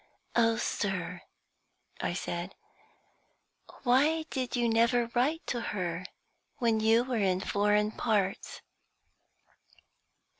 "Oh, 0.35 0.57
sir," 0.57 1.21
I 1.99 2.13
said, 2.13 2.55
"why 3.83 4.23
did 4.31 4.55
you 4.55 4.67
never 4.67 5.11
write 5.13 5.45
to 5.45 5.61
her 5.61 6.05
when 6.57 6.79
you 6.79 7.03
were 7.03 7.17
in 7.17 7.39
foreign 7.39 7.91
parts?" 7.91 8.61